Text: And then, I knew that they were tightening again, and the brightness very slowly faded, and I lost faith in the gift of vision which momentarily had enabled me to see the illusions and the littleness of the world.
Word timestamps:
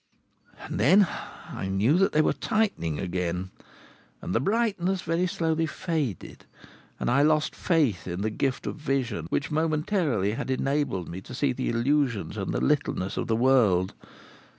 And 0.61 0.79
then, 0.79 1.07
I 1.51 1.67
knew 1.67 1.99
that 1.99 2.11
they 2.11 2.23
were 2.23 2.33
tightening 2.33 2.99
again, 2.99 3.51
and 4.19 4.33
the 4.33 4.39
brightness 4.39 5.03
very 5.03 5.27
slowly 5.27 5.67
faded, 5.67 6.45
and 6.99 7.07
I 7.07 7.21
lost 7.21 7.55
faith 7.55 8.07
in 8.07 8.21
the 8.21 8.31
gift 8.31 8.65
of 8.65 8.77
vision 8.77 9.27
which 9.29 9.51
momentarily 9.51 10.31
had 10.31 10.49
enabled 10.49 11.07
me 11.07 11.21
to 11.21 11.35
see 11.35 11.53
the 11.53 11.69
illusions 11.69 12.35
and 12.35 12.51
the 12.51 12.61
littleness 12.65 13.15
of 13.15 13.27
the 13.27 13.35
world. 13.35 13.93